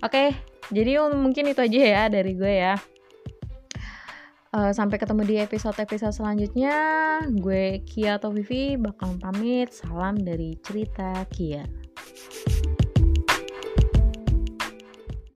Oke 0.00 0.34
jadi 0.70 0.98
mungkin 1.14 1.50
itu 1.50 1.62
aja 1.62 1.78
ya 1.78 2.02
dari 2.10 2.32
gue 2.34 2.54
ya. 2.54 2.74
Uh, 4.56 4.72
sampai 4.72 4.96
ketemu 4.96 5.22
di 5.28 5.36
episode-episode 5.42 6.16
selanjutnya. 6.16 6.74
Gue 7.28 7.84
Kia 7.84 8.16
atau 8.16 8.32
Vivi 8.32 8.80
bakal 8.80 9.18
pamit. 9.20 9.74
Salam 9.74 10.16
dari 10.16 10.56
cerita 10.64 11.26
Kia 11.28 11.86